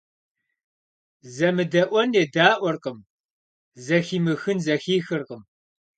ЗэмыдэIуэн 1.33 2.09
едаIуэркъым, 2.23 2.99
зэхимыхын 3.85 4.57
зэхихыркъым. 4.65 5.41